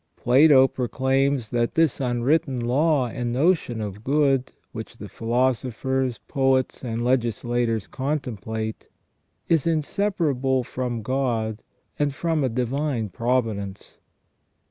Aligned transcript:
Plato 0.15 0.67
proclaims 0.67 1.51
that 1.51 1.75
this 1.75 1.99
unwritten 1.99 2.59
law 2.59 3.05
and 3.05 3.31
notion 3.31 3.79
of 3.81 4.03
good 4.03 4.51
which 4.71 4.97
the 4.97 5.07
philosophers, 5.07 6.17
poets, 6.27 6.83
and 6.83 7.05
legislators 7.05 7.85
contemplate, 7.85 8.87
is 9.47 9.67
inseparable 9.67 10.63
from 10.63 11.03
God 11.03 11.61
and 11.99 12.15
from 12.15 12.43
a 12.43 12.49
divine 12.49 13.09
providence. 13.09 13.99